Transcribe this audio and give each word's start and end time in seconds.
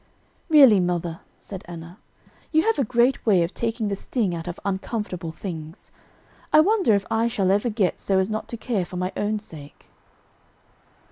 "Really, 0.49 0.79
mother," 0.79 1.19
said 1.37 1.63
Anna, 1.67 1.99
"you 2.51 2.63
have 2.63 2.79
a 2.79 2.83
great 2.83 3.23
way 3.23 3.43
of 3.43 3.53
taking 3.53 3.87
the 3.87 3.95
sting 3.95 4.33
out 4.33 4.47
of 4.47 4.59
uncomfortable 4.65 5.31
things. 5.31 5.91
I 6.51 6.59
wonder 6.59 6.95
if 6.95 7.05
I 7.11 7.27
shall 7.27 7.51
ever 7.51 7.69
get 7.69 7.99
so 7.99 8.17
as 8.17 8.27
not 8.27 8.47
to 8.47 8.57
care 8.57 8.83
for 8.83 8.97
my 8.97 9.11
own 9.15 9.37
sake." 9.37 9.89